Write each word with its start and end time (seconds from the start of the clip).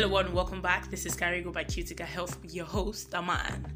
Hello 0.00 0.16
and 0.16 0.32
welcome 0.32 0.62
back. 0.62 0.90
This 0.90 1.04
is 1.04 1.14
Carigo 1.14 1.52
by 1.52 1.62
Cutica 1.62 2.06
Health 2.06 2.38
your 2.48 2.64
host, 2.64 3.14
Aman. 3.14 3.66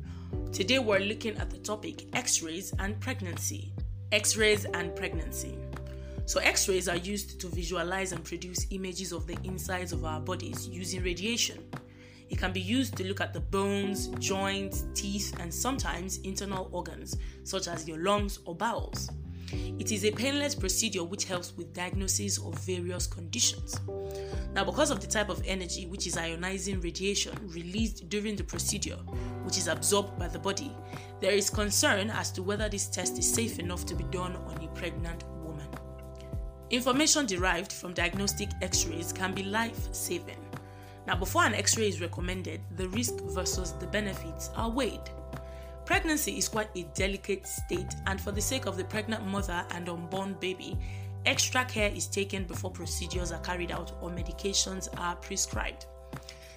Today 0.55 0.79
we're 0.79 1.01
looking 1.01 1.37
at 1.37 1.51
the 1.51 1.59
topic 1.59 2.07
X-rays 2.15 2.73
and 2.79 2.99
pregnancy. 2.99 3.75
X-rays 4.11 4.65
and 4.65 4.97
pregnancy. 4.97 5.59
So 6.25 6.41
X-rays 6.41 6.89
are 6.89 6.97
used 6.97 7.43
to 7.43 7.49
visualize 7.49 8.13
and 8.13 8.25
produce 8.25 8.67
images 8.71 9.13
of 9.13 9.27
the 9.27 9.37
insides 9.45 9.93
of 9.93 10.07
our 10.07 10.19
bodies 10.19 10.67
using 10.67 11.03
radiation. 11.03 11.63
It 12.31 12.39
can 12.39 12.55
be 12.55 12.61
used 12.63 12.97
to 12.97 13.05
look 13.05 13.21
at 13.21 13.35
the 13.35 13.41
bones, 13.41 14.07
joints, 14.19 14.87
teeth, 14.95 15.37
and 15.41 15.53
sometimes 15.53 16.21
internal 16.21 16.71
organs 16.73 17.19
such 17.43 17.69
as 17.69 17.87
your 17.87 17.99
lungs 17.99 18.39
or 18.47 18.55
bowels. 18.55 19.11
It 19.79 19.93
is 19.93 20.05
a 20.05 20.11
painless 20.13 20.55
procedure 20.55 21.05
which 21.05 21.25
helps 21.25 21.57
with 21.57 21.75
diagnosis 21.75 22.39
of 22.39 22.59
various 22.61 23.07
conditions. 23.07 23.81
Now, 24.55 24.65
because 24.65 24.91
of 24.91 25.01
the 25.01 25.07
type 25.07 25.29
of 25.29 25.43
energy, 25.45 25.87
which 25.87 26.07
is 26.07 26.17
ionizing 26.17 26.83
radiation 26.83 27.37
released 27.49 28.09
during 28.09 28.37
the 28.37 28.45
procedure, 28.45 28.99
which 29.43 29.59
is 29.59 29.67
absorbed 29.67 30.19
by 30.19 30.29
the 30.29 30.39
body, 30.39 30.71
there 31.21 31.33
is 31.33 31.51
concern 31.51 32.11
as 32.11 32.31
to 32.33 32.43
whether 32.43 32.69
this 32.69 32.87
test 32.87 33.19
is 33.19 33.33
safe 33.33 33.59
enough 33.59 33.85
to 33.87 33.95
be 33.95 34.05
done 34.05 34.37
on 34.37 34.63
a 34.63 34.69
pregnant 34.69 35.25
woman. 35.43 35.69
Information 36.71 37.27
derived 37.27 37.73
from 37.73 37.95
diagnostic 37.95 38.51
x 38.63 38.87
rays 38.87 39.13
can 39.13 39.35
be 39.35 39.43
life 39.43 39.93
saving. 39.93 40.39
Now, 41.07 41.17
before 41.17 41.45
an 41.45 41.55
x 41.55 41.77
ray 41.77 41.89
is 41.89 42.01
recommended, 42.01 42.61
the 42.77 42.89
risk 42.89 43.15
versus 43.25 43.73
the 43.73 43.87
benefits 43.87 44.51
are 44.57 44.71
weighed. 44.71 45.11
Pregnancy 45.85 46.39
is 46.39 46.49
quite 46.49 46.71
a 46.75 46.85
delicate 46.95 47.47
state, 47.47 47.95
and 48.07 48.19
for 48.19 48.33
the 48.33 48.41
sake 48.41 48.65
of 48.65 48.79
the 48.79 48.85
pregnant 48.85 49.27
mother 49.27 49.67
and 49.73 49.89
unborn 49.89 50.35
baby, 50.41 50.79
extra 51.27 51.65
care 51.67 51.91
is 51.91 52.07
taken 52.07 52.45
before 52.45 52.71
procedures 52.71 53.33
are 53.33 53.41
carried 53.41 53.71
out 53.71 53.93
or 54.01 54.11
medications 54.11 54.89
are 54.99 55.17
prescribed. 55.17 55.87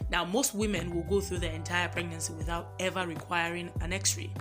Now, 0.10 0.24
most 0.24 0.56
women 0.56 0.96
will 0.96 1.04
go 1.04 1.20
through 1.20 1.40
their 1.40 1.52
entire 1.52 1.90
pregnancy 1.90 2.34
without 2.34 2.70
ever 2.80 3.06
requiring 3.06 3.70
an 3.82 3.92
x 3.92 4.16
ray. 4.16 4.32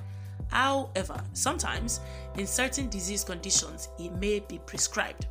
However, 0.48 1.20
sometimes 1.32 1.98
in 2.38 2.46
certain 2.46 2.88
disease 2.88 3.24
conditions, 3.24 3.88
it 3.98 4.12
may 4.12 4.38
be 4.38 4.60
prescribed. 4.66 5.26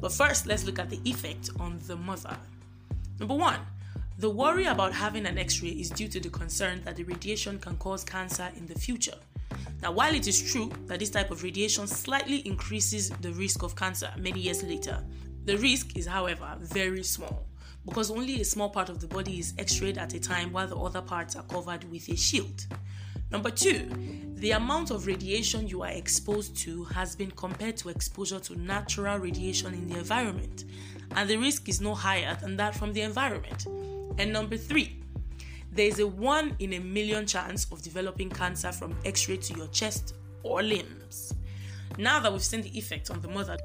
But 0.00 0.12
first, 0.12 0.46
let's 0.46 0.64
look 0.64 0.80
at 0.80 0.90
the 0.90 1.00
effect 1.04 1.50
on 1.60 1.78
the 1.86 1.94
mother. 1.94 2.36
Number 3.20 3.36
one, 3.36 3.60
the 4.22 4.30
worry 4.30 4.66
about 4.66 4.92
having 4.92 5.26
an 5.26 5.36
x 5.36 5.60
ray 5.64 5.70
is 5.70 5.90
due 5.90 6.06
to 6.06 6.20
the 6.20 6.28
concern 6.28 6.80
that 6.84 6.94
the 6.94 7.02
radiation 7.02 7.58
can 7.58 7.76
cause 7.78 8.04
cancer 8.04 8.48
in 8.56 8.64
the 8.66 8.74
future. 8.76 9.16
Now, 9.82 9.90
while 9.90 10.14
it 10.14 10.28
is 10.28 10.40
true 10.52 10.70
that 10.86 11.00
this 11.00 11.10
type 11.10 11.32
of 11.32 11.42
radiation 11.42 11.88
slightly 11.88 12.36
increases 12.46 13.10
the 13.10 13.32
risk 13.32 13.64
of 13.64 13.74
cancer 13.74 14.12
many 14.16 14.38
years 14.38 14.62
later, 14.62 15.02
the 15.44 15.58
risk 15.58 15.96
is, 15.96 16.06
however, 16.06 16.56
very 16.60 17.02
small 17.02 17.48
because 17.84 18.12
only 18.12 18.40
a 18.40 18.44
small 18.44 18.70
part 18.70 18.90
of 18.90 19.00
the 19.00 19.08
body 19.08 19.40
is 19.40 19.54
x 19.58 19.80
rayed 19.80 19.98
at 19.98 20.14
a 20.14 20.20
time 20.20 20.52
while 20.52 20.68
the 20.68 20.76
other 20.76 21.02
parts 21.02 21.34
are 21.34 21.42
covered 21.42 21.82
with 21.90 22.08
a 22.08 22.14
shield. 22.14 22.66
Number 23.32 23.50
two, 23.50 23.90
the 24.34 24.52
amount 24.52 24.92
of 24.92 25.08
radiation 25.08 25.66
you 25.66 25.82
are 25.82 25.90
exposed 25.90 26.56
to 26.58 26.84
has 26.84 27.16
been 27.16 27.32
compared 27.32 27.76
to 27.78 27.88
exposure 27.88 28.38
to 28.38 28.56
natural 28.56 29.18
radiation 29.18 29.74
in 29.74 29.88
the 29.88 29.98
environment, 29.98 30.64
and 31.16 31.28
the 31.28 31.38
risk 31.38 31.68
is 31.68 31.80
no 31.80 31.92
higher 31.92 32.36
than 32.40 32.56
that 32.58 32.76
from 32.76 32.92
the 32.92 33.00
environment. 33.00 33.66
And 34.18 34.32
number 34.32 34.56
three, 34.56 35.00
there 35.70 35.86
is 35.86 35.98
a 36.00 36.06
one 36.06 36.54
in 36.58 36.74
a 36.74 36.80
million 36.80 37.26
chance 37.26 37.66
of 37.72 37.82
developing 37.82 38.28
cancer 38.28 38.72
from 38.72 38.94
x 39.04 39.28
ray 39.28 39.38
to 39.38 39.54
your 39.54 39.68
chest 39.68 40.14
or 40.42 40.62
limbs. 40.62 41.34
Now 41.98 42.20
that 42.20 42.32
we've 42.32 42.42
seen 42.42 42.62
the 42.62 42.76
effect 42.76 43.10
on 43.10 43.20
the 43.20 43.28
mother, 43.28 43.56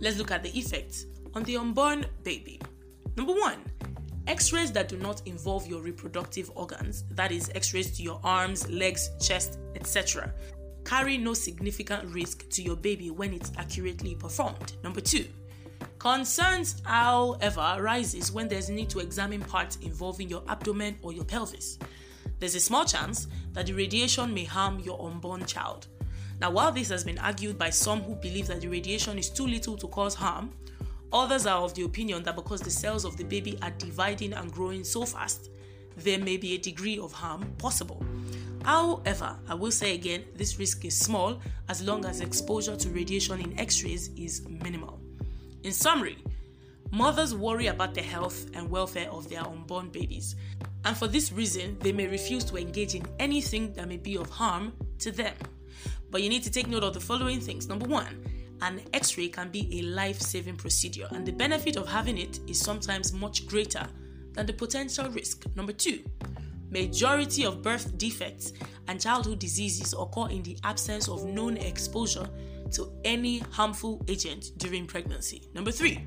let's 0.00 0.18
look 0.18 0.30
at 0.30 0.42
the 0.42 0.56
effect 0.58 1.06
on 1.34 1.42
the 1.44 1.56
unborn 1.56 2.06
baby. 2.24 2.60
Number 3.16 3.32
one, 3.32 3.64
x 4.26 4.52
rays 4.52 4.72
that 4.72 4.88
do 4.88 4.96
not 4.96 5.22
involve 5.26 5.66
your 5.66 5.82
reproductive 5.82 6.50
organs, 6.54 7.04
that 7.10 7.32
is, 7.32 7.50
x 7.54 7.74
rays 7.74 7.96
to 7.96 8.02
your 8.02 8.20
arms, 8.24 8.68
legs, 8.70 9.10
chest, 9.20 9.58
etc., 9.74 10.32
carry 10.84 11.16
no 11.16 11.32
significant 11.32 12.04
risk 12.12 12.48
to 12.50 12.62
your 12.62 12.76
baby 12.76 13.10
when 13.10 13.32
it's 13.32 13.52
accurately 13.56 14.14
performed. 14.14 14.74
Number 14.82 15.00
two, 15.00 15.26
Concerns, 16.02 16.82
however, 16.84 17.74
arises 17.76 18.32
when 18.32 18.48
there's 18.48 18.68
need 18.68 18.90
to 18.90 18.98
examine 18.98 19.40
parts 19.40 19.76
involving 19.82 20.28
your 20.28 20.42
abdomen 20.48 20.98
or 21.00 21.12
your 21.12 21.22
pelvis. 21.22 21.78
There's 22.40 22.56
a 22.56 22.60
small 22.60 22.84
chance 22.84 23.28
that 23.52 23.66
the 23.66 23.72
radiation 23.72 24.34
may 24.34 24.42
harm 24.42 24.80
your 24.80 25.00
unborn 25.00 25.46
child. 25.46 25.86
Now, 26.40 26.50
while 26.50 26.72
this 26.72 26.88
has 26.88 27.04
been 27.04 27.18
argued 27.18 27.56
by 27.56 27.70
some 27.70 28.02
who 28.02 28.16
believe 28.16 28.48
that 28.48 28.62
the 28.62 28.66
radiation 28.66 29.16
is 29.16 29.30
too 29.30 29.46
little 29.46 29.76
to 29.76 29.86
cause 29.86 30.16
harm, 30.16 30.50
others 31.12 31.46
are 31.46 31.62
of 31.62 31.72
the 31.74 31.84
opinion 31.84 32.24
that 32.24 32.34
because 32.34 32.60
the 32.60 32.68
cells 32.68 33.04
of 33.04 33.16
the 33.16 33.22
baby 33.22 33.56
are 33.62 33.70
dividing 33.70 34.32
and 34.32 34.50
growing 34.50 34.82
so 34.82 35.04
fast, 35.06 35.50
there 35.96 36.18
may 36.18 36.36
be 36.36 36.56
a 36.56 36.58
degree 36.58 36.98
of 36.98 37.12
harm 37.12 37.44
possible. 37.58 38.04
However, 38.64 39.38
I 39.48 39.54
will 39.54 39.70
say 39.70 39.94
again, 39.94 40.24
this 40.34 40.58
risk 40.58 40.84
is 40.84 40.98
small 40.98 41.40
as 41.68 41.80
long 41.80 42.04
as 42.06 42.20
exposure 42.20 42.74
to 42.74 42.88
radiation 42.90 43.40
in 43.40 43.56
x 43.56 43.84
rays 43.84 44.08
is 44.16 44.44
minimal. 44.48 45.01
In 45.62 45.70
summary, 45.70 46.18
mothers 46.90 47.36
worry 47.36 47.68
about 47.68 47.94
the 47.94 48.02
health 48.02 48.50
and 48.54 48.68
welfare 48.68 49.08
of 49.10 49.28
their 49.28 49.46
unborn 49.46 49.90
babies, 49.90 50.34
and 50.84 50.96
for 50.96 51.06
this 51.06 51.30
reason, 51.30 51.78
they 51.78 51.92
may 51.92 52.08
refuse 52.08 52.42
to 52.44 52.56
engage 52.56 52.96
in 52.96 53.06
anything 53.20 53.72
that 53.74 53.86
may 53.86 53.96
be 53.96 54.16
of 54.16 54.28
harm 54.28 54.72
to 54.98 55.12
them. 55.12 55.34
But 56.10 56.22
you 56.22 56.28
need 56.28 56.42
to 56.42 56.50
take 56.50 56.66
note 56.66 56.82
of 56.82 56.94
the 56.94 57.00
following 57.00 57.38
things. 57.38 57.68
Number 57.68 57.86
one, 57.86 58.24
an 58.60 58.80
x 58.92 59.16
ray 59.16 59.28
can 59.28 59.50
be 59.50 59.78
a 59.78 59.82
life 59.82 60.20
saving 60.20 60.56
procedure, 60.56 61.06
and 61.12 61.24
the 61.24 61.32
benefit 61.32 61.76
of 61.76 61.88
having 61.88 62.18
it 62.18 62.40
is 62.48 62.58
sometimes 62.58 63.12
much 63.12 63.46
greater 63.46 63.86
than 64.32 64.46
the 64.46 64.52
potential 64.52 65.08
risk. 65.10 65.46
Number 65.54 65.72
two, 65.72 66.02
majority 66.70 67.44
of 67.44 67.62
birth 67.62 67.96
defects 67.98 68.52
and 68.88 69.00
childhood 69.00 69.38
diseases 69.38 69.94
occur 69.96 70.28
in 70.28 70.42
the 70.42 70.58
absence 70.64 71.08
of 71.08 71.24
known 71.24 71.56
exposure 71.56 72.28
to 72.72 72.92
any 73.04 73.38
harmful 73.50 74.04
agent 74.08 74.52
during 74.58 74.86
pregnancy. 74.86 75.48
Number 75.54 75.70
three, 75.70 76.04